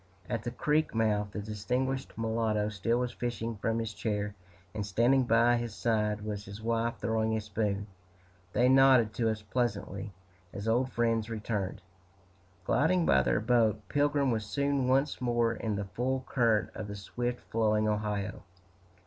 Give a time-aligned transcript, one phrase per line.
[0.27, 4.33] At the creek mouth, the distinguished mulatto still was fishing from his chair,
[4.73, 7.85] and standing by his side was his wife throwing a spoon.
[8.53, 10.11] They nodded to us pleasantly,
[10.53, 11.83] as old friends returned.
[12.63, 16.95] Gliding by their boat, Pilgrim was soon once more in the full current of the
[16.95, 18.41] swift flowing Ohio.